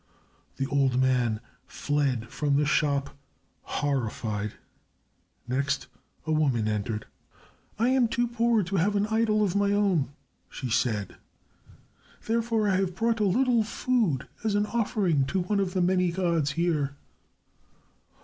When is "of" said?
9.43-9.55, 15.59-15.75